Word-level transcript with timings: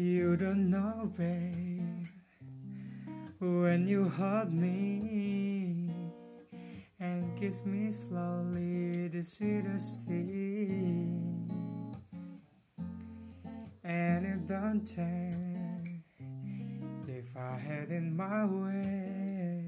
You 0.00 0.36
don't 0.36 0.70
know, 0.70 1.10
babe, 1.18 2.06
when 3.40 3.88
you 3.88 4.08
hold 4.08 4.52
me 4.52 5.90
and 7.00 7.36
kiss 7.36 7.64
me 7.64 7.90
slowly, 7.90 9.08
the 9.08 9.24
sweetest 9.24 10.02
thing, 10.02 11.96
and 13.82 14.24
it 14.24 14.46
don't 14.46 14.86
change 14.86 16.04
if 17.08 17.36
I 17.36 17.58
had 17.58 17.90
in 17.90 18.16
my 18.16 18.44
way. 18.46 19.64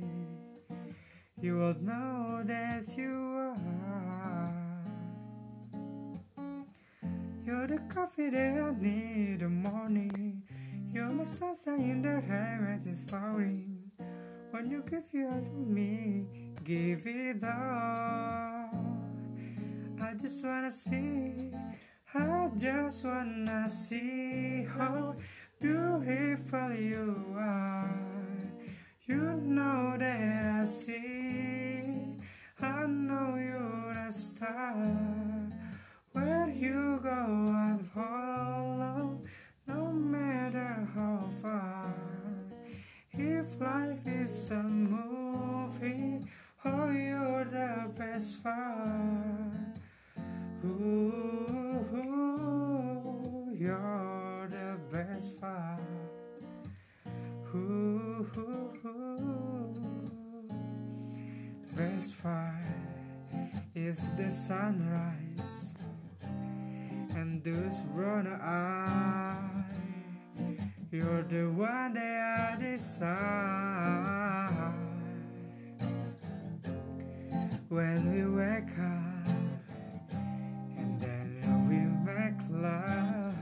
You 1.40 1.56
will 1.56 1.74
know 1.80 2.44
that 2.44 2.84
you 2.96 3.29
The 7.68 7.78
coffee 7.88 8.30
that 8.30 8.58
I 8.58 8.72
need 8.82 9.32
in 9.32 9.38
the 9.38 9.48
morning. 9.48 10.42
You're 10.92 11.10
my 11.10 11.24
sunshine 11.24 11.78
in 11.78 12.02
the 12.02 12.08
rain 12.08 12.64
when 12.64 12.82
it's 12.90 13.08
falling. 13.08 13.92
When 14.50 14.70
you 14.70 14.82
give 14.90 15.04
all 15.30 15.42
to 15.42 15.50
me, 15.50 16.24
give 16.64 17.06
it 17.06 17.44
all. 17.44 18.70
I 20.00 20.14
just 20.18 20.42
wanna 20.42 20.70
see, 20.70 21.52
I 22.14 22.50
just 22.56 23.04
wanna 23.04 23.68
see 23.68 24.64
how 24.64 25.14
beautiful 25.60 26.72
you 26.72 27.36
are. 27.36 27.94
You 29.06 29.38
know 29.44 29.96
that 29.98 30.60
I 30.62 30.64
see, 30.64 32.16
I 32.60 32.86
know 32.86 33.36
you're 33.36 34.06
a 34.08 34.10
star. 34.10 35.29
You 36.60 37.00
go, 37.02 37.08
I'll 37.08 37.80
follow, 37.94 39.22
no 39.66 39.92
matter 39.92 40.86
how 40.94 41.20
far. 41.40 41.94
If 43.12 43.58
life 43.58 44.06
is 44.06 44.50
a 44.50 44.62
movie, 44.62 46.20
oh, 46.66 46.90
you're 46.90 47.46
the 47.46 47.90
best 47.96 48.42
part. 48.42 49.78
Ooh, 50.66 51.86
you're 53.58 54.48
the 54.50 54.76
best 54.92 55.40
part. 55.40 55.80
Ooh, 57.54 58.26
best 61.74 62.22
part 62.22 62.52
is 63.74 64.10
the 64.18 64.30
sunrise 64.30 65.79
those 67.42 67.80
brown 67.94 68.26
eyes. 68.26 69.72
You're 70.90 71.22
the 71.22 71.44
one 71.44 71.94
that 71.94 72.56
I 72.56 72.60
desire. 72.60 74.74
When 77.68 78.12
we 78.12 78.24
wake 78.36 78.78
up 78.78 79.28
and 80.76 81.00
then 81.00 81.40
we 81.68 81.78
make 82.12 82.40
love, 82.50 83.34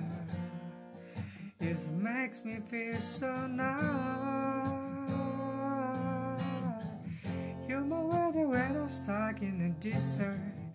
it 1.58 1.90
makes 1.92 2.44
me 2.44 2.60
feel 2.64 3.00
so 3.00 3.46
nice. 3.46 4.68
You're 7.66 7.80
my 7.80 8.00
weather 8.00 8.46
when 8.46 8.77
I'm 8.77 8.88
stuck 8.88 9.42
in 9.42 9.58
the 9.58 9.70
desert. 9.90 10.67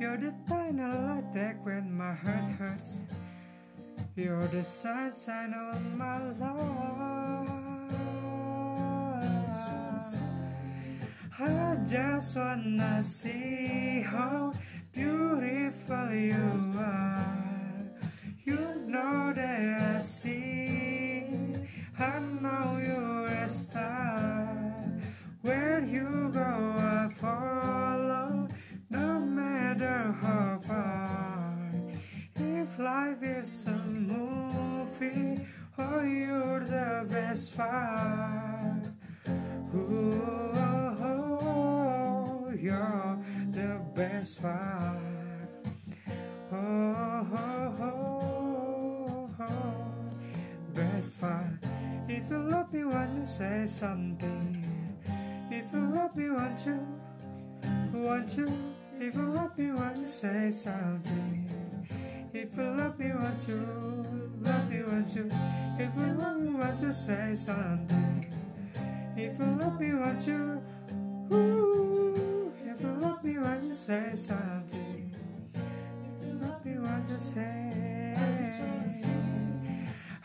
You're 0.00 0.16
the 0.16 0.32
final 0.48 1.22
that 1.34 1.62
when 1.62 1.94
my 1.94 2.14
heart 2.14 2.56
hurts. 2.58 3.02
You're 4.16 4.48
the 4.48 4.62
sunshine 4.62 5.52
on 5.52 5.98
my 5.98 6.16
life. 6.40 7.60
I 11.38 11.76
just 11.84 12.34
wanna 12.34 13.02
see 13.02 14.00
how 14.00 14.54
beautiful 14.90 16.14
you 16.14 16.72
are. 16.78 16.99
Matter 30.12 30.60
how. 30.66 31.40
If 32.36 32.78
life 32.78 33.22
is 33.22 33.66
a 33.66 33.70
movie, 33.70 35.46
oh, 35.78 36.02
you're 36.02 36.60
the 36.60 37.06
best 37.08 37.56
part. 37.56 38.86
Ooh, 39.74 40.22
oh, 41.02 42.52
you're 42.58 43.18
the 43.50 43.80
best 43.94 44.42
part. 44.42 44.98
Oh, 46.52 47.26
oh, 47.32 47.74
oh, 47.80 49.30
oh, 49.40 49.92
best 50.74 51.20
part. 51.20 51.46
If 52.08 52.30
you 52.30 52.38
love 52.38 52.72
me, 52.72 52.84
want 52.84 53.22
to 53.22 53.26
say 53.26 53.66
something. 53.66 54.66
If 55.50 55.72
you 55.72 55.80
love 55.94 56.16
me, 56.16 56.30
want 56.30 56.58
to, 56.58 56.78
want 57.92 58.30
to. 58.30 58.79
If 59.02 59.14
you 59.14 59.22
love 59.22 59.56
me, 59.56 59.72
want 59.72 59.96
to 59.96 60.06
say 60.06 60.50
something. 60.50 61.48
If 62.34 62.54
you 62.54 62.64
love 62.64 62.98
me, 62.98 63.10
want 63.14 63.40
to, 63.46 63.54
love 64.42 64.70
me, 64.70 64.82
want 64.82 65.08
to. 65.14 65.30
If 65.78 65.96
you 65.96 66.18
love 66.18 66.36
me, 66.36 66.50
want 66.50 66.80
to 66.80 66.92
say 66.92 67.34
something. 67.34 68.26
If 69.16 69.38
you 69.38 69.46
love 69.58 69.80
me, 69.80 69.94
want 69.94 70.20
to, 70.26 70.60
ooh. 71.32 72.52
If 72.62 72.82
you 72.82 72.92
love 73.00 73.24
me, 73.24 73.38
want 73.38 73.62
to 73.62 73.74
say 73.74 74.10
something. 74.14 75.14
If 75.54 76.26
you 76.26 76.38
love 76.42 76.62
me, 76.62 76.78
want 76.78 77.08
to 77.08 77.18
say. 77.18 78.00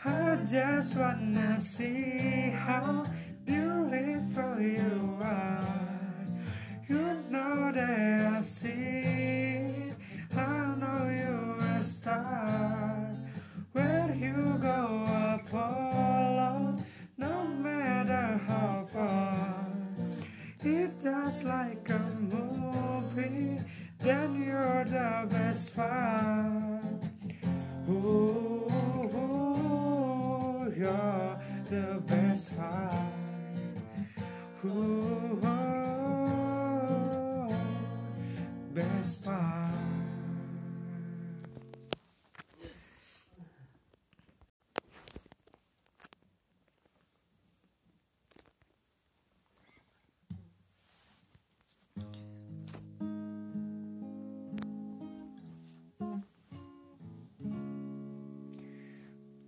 I 0.06 0.36
just 0.44 0.96
wanna 0.96 1.58
see 1.58 2.50
how 2.50 3.06
see. 8.46 9.92
I 10.36 10.74
know 10.80 11.08
you're 11.10 11.58
a 11.78 11.82
star. 11.82 13.12
Where 13.72 14.14
you 14.14 14.58
go, 14.62 15.04
I 15.06 15.40
follow, 15.50 16.78
no 17.18 17.44
matter 17.44 18.40
how 18.46 18.86
far. 18.92 19.66
If 20.62 21.00
that's 21.00 21.42
like 21.42 21.88
a 21.88 21.98
movie, 21.98 23.60
then 23.98 24.42
you're 24.44 24.84
the 24.84 25.26
best 25.28 25.74
part. 25.74 26.84
Ooh, 27.88 28.66
you're 30.76 31.40
the 31.68 32.00
best 32.06 32.56
part. 32.56 32.95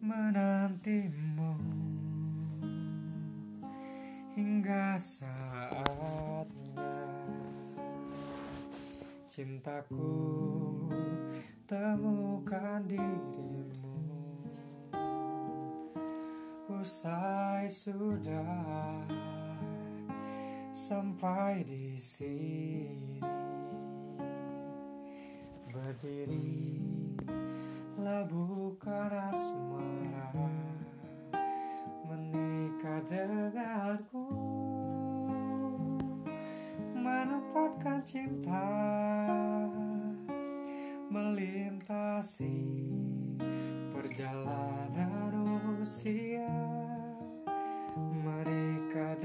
Menantimu 0.08 1.52
hingga 4.32 4.96
saatnya 4.96 6.96
cintaku 9.28 10.16
temukan 11.68 12.80
dirimu. 12.88 14.00
Usai 16.72 17.68
sudah 17.68 19.04
sampai 20.72 21.68
di 21.68 22.00
sini 22.00 23.20
berdiri 25.68 26.80
lah 27.98 28.22
bukan 28.30 29.10
asmara 29.10 30.30
menikah 32.06 33.02
denganku. 33.10 34.26
Menempatkan 36.94 37.98
cinta 38.06 38.70
melintasi 41.08 42.86
perjalanan 43.90 45.82
sia 45.82 46.52
Menikah 47.98 49.18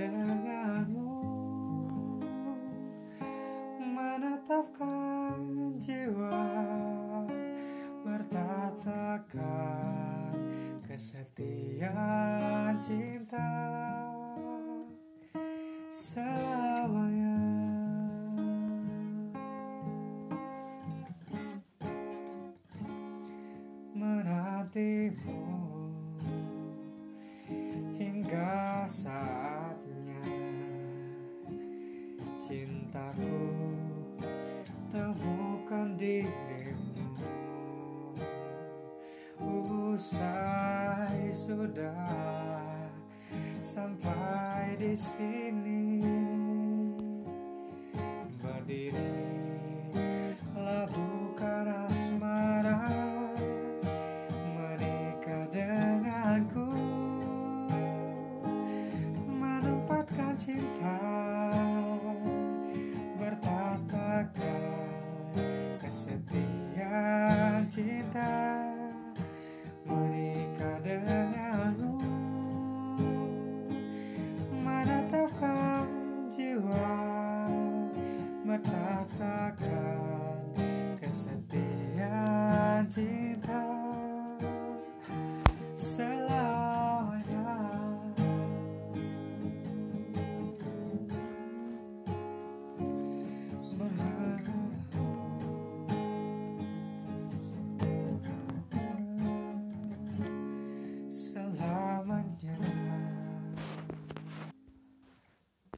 cintaku 32.94 33.42
temukan 34.94 35.98
dirimu. 35.98 37.10
Usai 39.42 41.34
sudah 41.34 42.86
sampai 43.58 44.78
di 44.78 44.94
sini 44.94 46.13
impian 66.32 67.68
cinta 67.68 68.64
menikah 69.84 70.80
denganmu. 70.80 72.00
Menatapkan 74.64 75.84
jiwa 76.32 76.96
bertatakan 78.48 80.00
kesetiaan 81.04 82.88
cinta. 82.88 83.23